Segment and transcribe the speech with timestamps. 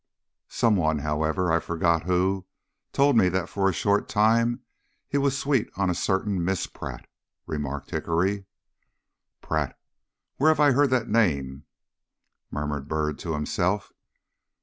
[0.49, 2.47] "Some one, however, I forget who,
[2.91, 4.61] told me that for a short time
[5.07, 7.05] he was sweet on a certain Miss Pratt,"
[7.45, 8.47] remarked Hickory.
[9.41, 9.77] "Pratt?
[10.37, 11.65] Where have I heard that name?"
[12.49, 13.93] murmured Byrd to himself.